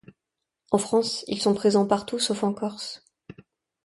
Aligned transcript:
En 0.71 0.79
France, 0.79 1.23
ils 1.27 1.39
sont 1.39 1.53
présents 1.53 1.85
partout, 1.85 2.17
sauf 2.17 2.43
en 2.43 2.53
Corse. 2.55 3.05